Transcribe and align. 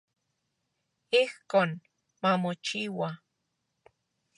Ijkon 1.21 1.69
mamochiua. 2.21 3.09